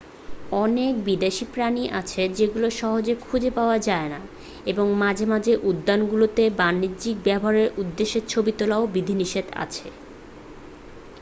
[0.57, 4.19] অনেক বিদেশী প্রাণী আছে যেগুলো সহজে খুজে পাওয়া যায়না
[4.65, 9.87] এবং মাঝে মাঝে উদ্যানগুলোতে বাণিজ্যিক ব্যবহারের উদ্দেশে ছবি তোলায় বিধিনিষেধ আছে